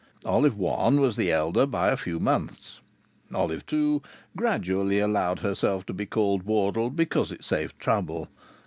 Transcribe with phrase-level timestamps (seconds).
[0.25, 2.79] Olive One was the elder by a few months.
[3.35, 4.01] Olive Two
[4.35, 8.27] gradually allowed herself to be called Wardle because it saved trouble.